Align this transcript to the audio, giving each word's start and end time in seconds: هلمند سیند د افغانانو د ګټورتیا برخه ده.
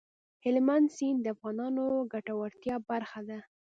هلمند 0.43 0.87
سیند 0.95 1.19
د 1.21 1.27
افغانانو 1.35 1.83
د 2.03 2.07
ګټورتیا 2.13 2.75
برخه 2.89 3.21
ده. 3.29 3.39